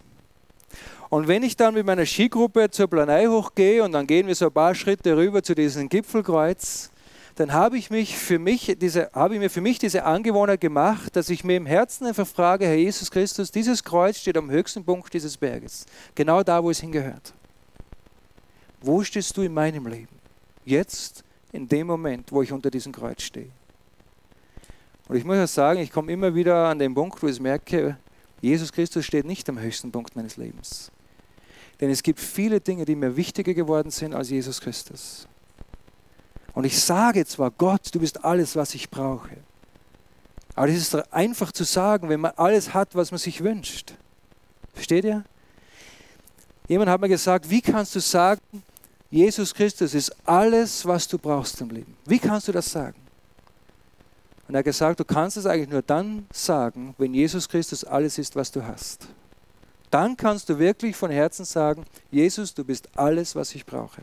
[1.11, 4.47] Und wenn ich dann mit meiner Skigruppe zur Planei hochgehe und dann gehen wir so
[4.47, 6.91] ein paar Schritte rüber zu diesem Gipfelkreuz,
[7.37, 11.15] dann habe ich, mich für mich diese, habe ich mir für mich diese Angewohnheit gemacht,
[11.15, 14.85] dass ich mir im Herzen einfach frage, Herr Jesus Christus, dieses Kreuz steht am höchsten
[14.85, 17.33] Punkt dieses Berges, genau da, wo es hingehört.
[18.81, 20.09] Wo stehst du in meinem Leben?
[20.65, 23.51] Jetzt, in dem Moment, wo ich unter diesem Kreuz stehe.
[25.09, 27.97] Und ich muss ja sagen, ich komme immer wieder an den Punkt, wo ich merke,
[28.41, 30.93] Jesus Christus steht nicht am höchsten Punkt meines Lebens.
[31.81, 35.27] Denn es gibt viele Dinge, die mir wichtiger geworden sind als Jesus Christus.
[36.53, 39.31] Und ich sage zwar, Gott, du bist alles, was ich brauche.
[40.55, 43.95] Aber das ist einfach zu sagen, wenn man alles hat, was man sich wünscht.
[44.75, 45.25] Versteht ihr?
[46.67, 48.41] Jemand hat mir gesagt, wie kannst du sagen,
[49.11, 51.97] Jesus Christus ist alles, was du brauchst im Leben?
[52.05, 53.08] Wie kannst du das sagen?
[54.49, 58.17] Und er hat gesagt, du kannst es eigentlich nur dann sagen, wenn Jesus Christus alles
[58.17, 59.07] ist, was du hast.
[59.91, 64.03] Dann kannst du wirklich von Herzen sagen, Jesus, du bist alles, was ich brauche.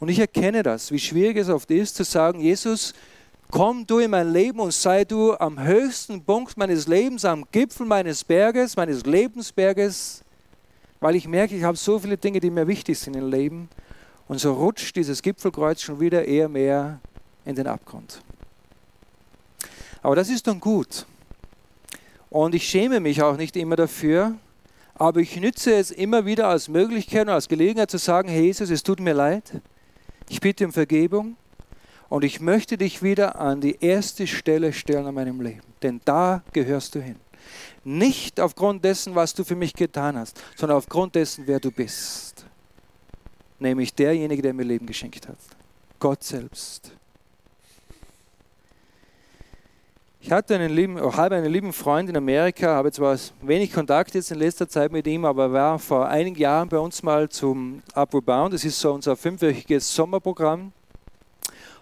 [0.00, 2.92] Und ich erkenne das, wie schwierig es oft ist zu sagen, Jesus,
[3.50, 7.86] komm du in mein Leben und sei du am höchsten Punkt meines Lebens, am Gipfel
[7.86, 10.22] meines Berges, meines Lebensberges,
[10.98, 13.68] weil ich merke, ich habe so viele Dinge, die mir wichtig sind im Leben.
[14.26, 17.00] Und so rutscht dieses Gipfelkreuz schon wieder eher mehr
[17.44, 18.22] in den Abgrund.
[20.02, 21.06] Aber das ist dann gut.
[22.28, 24.34] Und ich schäme mich auch nicht immer dafür,
[25.00, 28.68] Aber ich nütze es immer wieder als Möglichkeit und als Gelegenheit zu sagen, hey Jesus,
[28.68, 29.62] es tut mir leid.
[30.28, 31.36] Ich bitte um Vergebung
[32.10, 35.62] und ich möchte dich wieder an die erste Stelle stellen in meinem Leben.
[35.82, 37.16] Denn da gehörst du hin.
[37.82, 42.44] Nicht aufgrund dessen, was du für mich getan hast, sondern aufgrund dessen, wer du bist.
[43.58, 45.38] Nämlich derjenige, der mir Leben geschenkt hat.
[45.98, 46.92] Gott selbst.
[50.22, 54.30] Ich hatte einen lieben, habe einen lieben Freund in Amerika, habe zwar wenig Kontakt jetzt
[54.30, 57.82] in letzter Zeit mit ihm, aber er war vor einigen Jahren bei uns mal zum
[57.94, 58.52] Upward Bound.
[58.52, 60.72] Das ist so unser fünfwöchiges Sommerprogramm.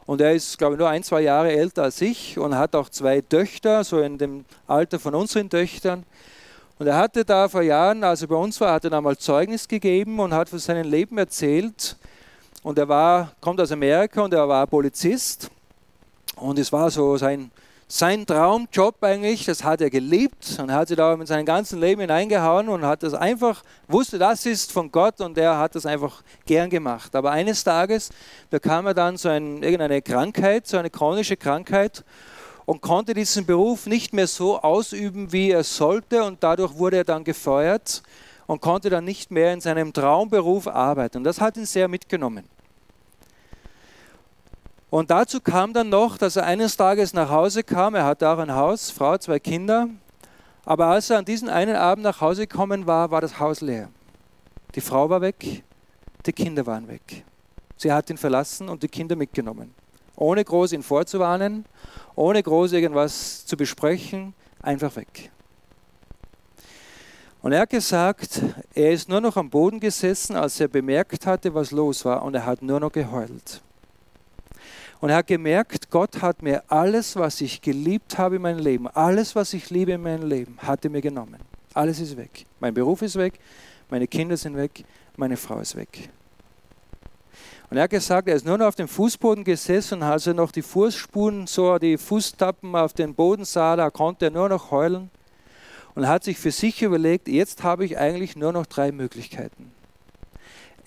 [0.07, 2.89] Und er ist, glaube ich, nur ein, zwei Jahre älter als ich und hat auch
[2.91, 6.05] zwei Töchter, so in dem Alter von unseren Töchtern.
[6.79, 9.67] Und er hatte da vor Jahren, als er bei uns war, hat er einmal Zeugnis
[9.67, 11.97] gegeben und hat von seinem Leben erzählt.
[12.63, 15.51] Und er war, kommt aus Amerika und er war Polizist.
[16.37, 17.51] Und es war so sein
[17.91, 22.03] sein Traumjob eigentlich, das hat er geliebt und hat sich da mit seinem ganzen Leben
[22.03, 26.23] hineingehauen und hat das einfach, wusste, das ist von Gott und er hat das einfach
[26.45, 27.17] gern gemacht.
[27.17, 28.11] Aber eines Tages
[28.51, 32.05] bekam er dann so ein, irgendeine Krankheit, so eine chronische Krankheit
[32.67, 37.05] und konnte diesen Beruf nicht mehr so ausüben, wie er sollte und dadurch wurde er
[37.05, 38.03] dann gefeuert
[38.47, 41.19] und konnte dann nicht mehr in seinem Traumberuf arbeiten.
[41.19, 42.45] Und das hat ihn sehr mitgenommen.
[44.91, 47.95] Und dazu kam dann noch, dass er eines Tages nach Hause kam.
[47.95, 49.89] Er hatte auch ein Haus, Frau, zwei Kinder.
[50.65, 53.91] Aber als er an diesem einen Abend nach Hause gekommen war, war das Haus leer.
[54.75, 55.63] Die Frau war weg,
[56.27, 57.25] die Kinder waren weg.
[57.77, 59.75] Sie hat ihn verlassen und die Kinder mitgenommen.
[60.17, 61.65] Ohne groß ihn vorzuwarnen,
[62.15, 65.31] ohne groß irgendwas zu besprechen, einfach weg.
[67.41, 68.43] Und er hat gesagt,
[68.75, 72.35] er ist nur noch am Boden gesessen, als er bemerkt hatte, was los war, und
[72.35, 73.63] er hat nur noch geheult.
[75.01, 78.89] Und er hat gemerkt, Gott hat mir alles, was ich geliebt habe in meinem Leben,
[78.89, 81.39] alles, was ich liebe in meinem Leben, hat er mir genommen.
[81.73, 82.47] Alles ist weg.
[82.59, 83.39] Mein Beruf ist weg,
[83.91, 84.85] meine Kinder sind weg,
[85.17, 86.11] meine Frau ist weg.
[87.71, 90.51] Und er hat gesagt, er ist nur noch auf dem Fußboden gesessen als er noch
[90.51, 95.11] die Fußspuren, so die Fußtappen auf den Boden sah, da konnte er nur noch heulen
[95.95, 99.71] und hat sich für sich überlegt, jetzt habe ich eigentlich nur noch drei Möglichkeiten.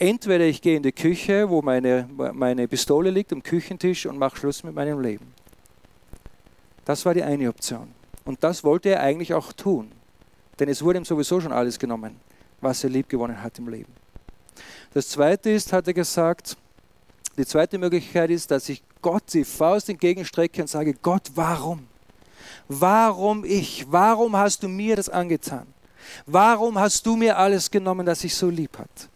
[0.01, 4.35] Entweder ich gehe in die Küche, wo meine, meine Pistole liegt, am Küchentisch und mache
[4.35, 5.31] Schluss mit meinem Leben.
[6.85, 7.87] Das war die eine Option.
[8.25, 9.91] Und das wollte er eigentlich auch tun.
[10.59, 12.15] Denn es wurde ihm sowieso schon alles genommen,
[12.61, 13.93] was er lieb gewonnen hat im Leben.
[14.91, 16.57] Das zweite ist, hat er gesagt,
[17.37, 21.85] die zweite Möglichkeit ist, dass ich Gott die Faust entgegenstrecke und sage, Gott, warum?
[22.67, 23.85] Warum ich?
[23.87, 25.67] Warum hast du mir das angetan?
[26.25, 29.10] Warum hast du mir alles genommen, das ich so lieb hat?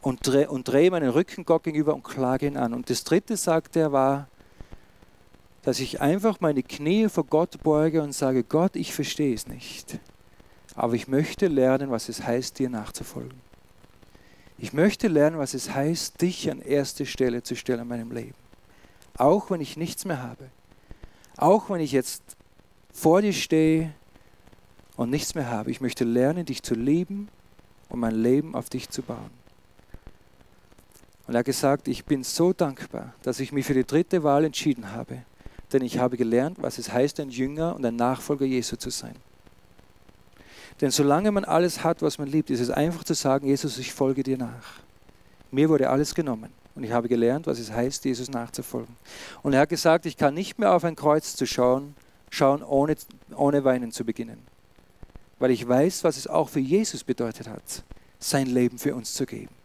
[0.00, 2.74] Und, drehe und dreh meinen Rücken Gott gegenüber und klage ihn an.
[2.74, 4.28] Und das dritte, sagte er, war,
[5.62, 9.98] dass ich einfach meine Knie vor Gott beuge und sage, Gott, ich verstehe es nicht,
[10.74, 13.38] aber ich möchte lernen, was es heißt, dir nachzufolgen.
[14.56, 18.34] Ich möchte lernen, was es heißt, dich an erste Stelle zu stellen in meinem Leben.
[19.16, 20.46] Auch wenn ich nichts mehr habe.
[21.36, 22.22] Auch wenn ich jetzt
[22.92, 23.92] vor dir stehe
[24.96, 25.70] und nichts mehr habe.
[25.70, 27.28] Ich möchte lernen, dich zu lieben
[27.88, 29.37] und mein Leben auf dich zu bauen.
[31.28, 34.46] Und er hat gesagt, ich bin so dankbar, dass ich mich für die dritte Wahl
[34.46, 35.24] entschieden habe,
[35.74, 39.14] denn ich habe gelernt, was es heißt, ein Jünger und ein Nachfolger Jesu zu sein.
[40.80, 43.92] Denn solange man alles hat, was man liebt, ist es einfach zu sagen, Jesus, ich
[43.92, 44.80] folge dir nach.
[45.50, 48.96] Mir wurde alles genommen und ich habe gelernt, was es heißt, Jesus nachzufolgen.
[49.42, 51.94] Und er hat gesagt, ich kann nicht mehr auf ein Kreuz zu schauen,
[52.30, 52.96] schauen ohne,
[53.36, 54.38] ohne weinen zu beginnen.
[55.38, 57.84] Weil ich weiß, was es auch für Jesus bedeutet hat,
[58.18, 59.57] sein Leben für uns zu geben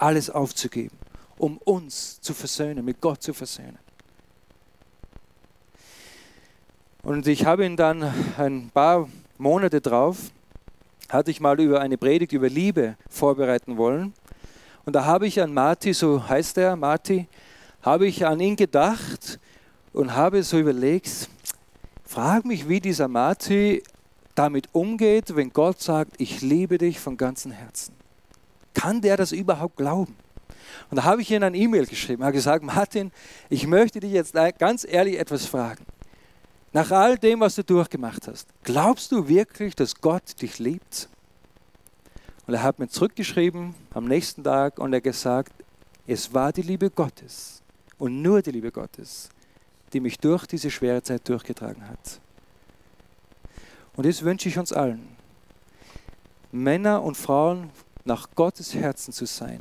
[0.00, 0.96] alles aufzugeben,
[1.38, 3.78] um uns zu versöhnen, mit Gott zu versöhnen.
[7.02, 9.08] Und ich habe ihn dann ein paar
[9.38, 10.18] Monate drauf,
[11.08, 14.12] hatte ich mal über eine Predigt über Liebe vorbereiten wollen.
[14.84, 17.26] Und da habe ich an Marty, so heißt er, Marty,
[17.82, 19.38] habe ich an ihn gedacht
[19.92, 21.28] und habe so überlegt,
[22.04, 23.82] frag mich, wie dieser Marty
[24.34, 27.94] damit umgeht, wenn Gott sagt, ich liebe dich von ganzem Herzen.
[28.74, 30.16] Kann der das überhaupt glauben?
[30.90, 33.12] Und da habe ich ihm eine E-Mail geschrieben, habe gesagt, Martin,
[33.48, 35.84] ich möchte dich jetzt ganz ehrlich etwas fragen.
[36.72, 41.08] Nach all dem, was du durchgemacht hast, glaubst du wirklich, dass Gott dich liebt?
[42.46, 45.52] Und er hat mir zurückgeschrieben am nächsten Tag und er gesagt,
[46.06, 47.62] es war die Liebe Gottes
[47.98, 49.28] und nur die Liebe Gottes,
[49.92, 52.20] die mich durch diese schwere Zeit durchgetragen hat.
[53.96, 55.08] Und das wünsche ich uns allen.
[56.52, 57.70] Männer und Frauen
[58.04, 59.60] nach Gottes Herzen zu sein,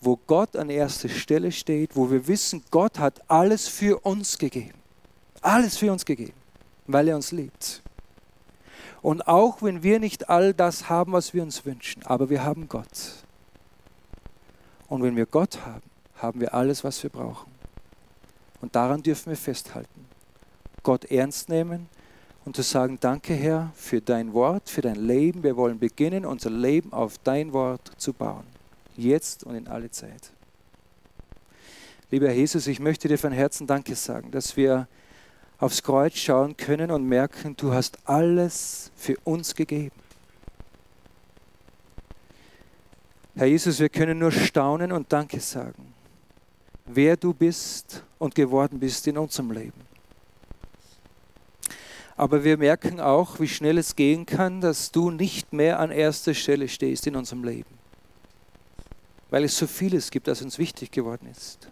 [0.00, 4.78] wo Gott an erster Stelle steht, wo wir wissen, Gott hat alles für uns gegeben.
[5.40, 6.34] Alles für uns gegeben,
[6.86, 7.82] weil er uns liebt.
[9.02, 12.68] Und auch wenn wir nicht all das haben, was wir uns wünschen, aber wir haben
[12.68, 13.24] Gott.
[14.88, 15.82] Und wenn wir Gott haben,
[16.16, 17.50] haben wir alles, was wir brauchen.
[18.60, 20.06] Und daran dürfen wir festhalten.
[20.82, 21.88] Gott ernst nehmen
[22.46, 25.42] und zu sagen, danke Herr für dein Wort, für dein Leben.
[25.42, 28.44] Wir wollen beginnen, unser Leben auf dein Wort zu bauen.
[28.96, 30.30] Jetzt und in alle Zeit.
[32.08, 34.86] Lieber Jesus, ich möchte dir von Herzen Danke sagen, dass wir
[35.58, 39.96] aufs Kreuz schauen können und merken, du hast alles für uns gegeben.
[43.34, 45.92] Herr Jesus, wir können nur staunen und Danke sagen,
[46.86, 49.95] wer du bist und geworden bist in unserem Leben.
[52.16, 56.32] Aber wir merken auch, wie schnell es gehen kann, dass du nicht mehr an erster
[56.32, 57.78] Stelle stehst in unserem Leben,
[59.30, 61.70] weil es so vieles gibt, das uns wichtig geworden ist.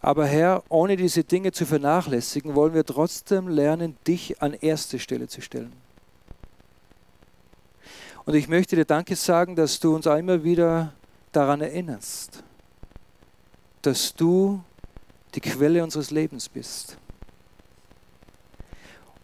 [0.00, 5.28] Aber Herr, ohne diese Dinge zu vernachlässigen, wollen wir trotzdem lernen, dich an erste Stelle
[5.28, 5.72] zu stellen.
[8.26, 10.92] Und ich möchte dir Danke sagen, dass du uns immer wieder
[11.32, 12.42] daran erinnerst,
[13.82, 14.62] dass du
[15.34, 16.96] die Quelle unseres Lebens bist.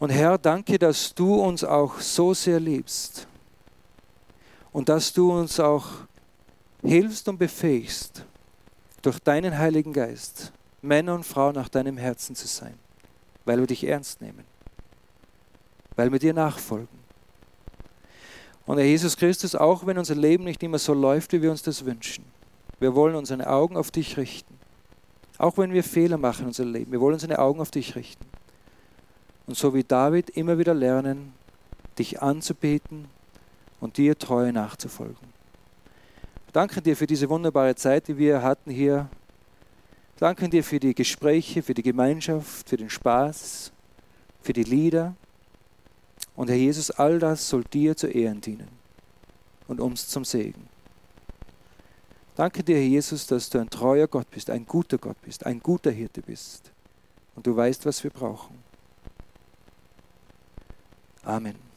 [0.01, 3.28] Und Herr, danke, dass du uns auch so sehr liebst
[4.72, 5.88] und dass du uns auch
[6.82, 8.24] hilfst und befähigst,
[9.03, 12.78] durch deinen Heiligen Geist Männer und Frauen nach deinem Herzen zu sein,
[13.44, 14.44] weil wir dich ernst nehmen,
[15.96, 16.98] weil wir dir nachfolgen.
[18.64, 21.62] Und Herr Jesus Christus, auch wenn unser Leben nicht immer so läuft, wie wir uns
[21.62, 22.24] das wünschen,
[22.78, 24.59] wir wollen unsere Augen auf dich richten.
[25.36, 28.30] Auch wenn wir Fehler machen in unserem Leben, wir wollen unsere Augen auf dich richten.
[29.51, 31.32] Und so wie David immer wieder lernen,
[31.98, 33.09] dich anzubeten
[33.80, 35.26] und dir treu nachzufolgen.
[36.53, 39.11] Danke dir für diese wunderbare Zeit, die wir hatten hier
[40.18, 43.72] Danke dir für die Gespräche, für die Gemeinschaft, für den Spaß,
[44.40, 45.16] für die Lieder.
[46.36, 48.68] Und Herr Jesus, all das soll dir zu Ehren dienen
[49.66, 50.68] und uns zum Segen.
[52.36, 55.59] Danke dir, Herr Jesus, dass du ein treuer Gott bist, ein guter Gott bist, ein
[55.59, 56.70] guter Hirte bist.
[57.34, 58.69] Und du weißt, was wir brauchen.
[61.26, 61.69] Amen.